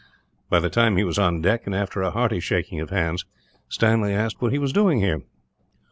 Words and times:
By 0.49 0.59
this 0.59 0.71
time 0.71 0.97
he 0.97 1.03
was 1.03 1.19
on 1.19 1.43
deck, 1.43 1.67
and 1.67 1.75
after 1.75 2.01
a 2.01 2.09
hearty 2.09 2.39
shaking 2.39 2.79
of 2.79 2.89
hands, 2.89 3.23
Stanley 3.69 4.15
asked 4.15 4.41
what 4.41 4.51
he 4.51 4.57
was 4.57 4.73
doing 4.73 4.99
here. 4.99 5.21